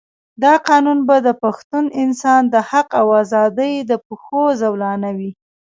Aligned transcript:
دا 0.43 0.53
قانون 0.67 0.99
به 1.07 1.15
د 1.27 1.29
پښتون 1.43 1.85
انسان 2.03 2.41
د 2.53 2.55
حق 2.69 2.89
او 3.01 3.07
آزادۍ 3.21 3.73
د 3.89 3.91
پښو 4.05 4.43
زولانه 4.61 5.09
وي. 5.17 5.31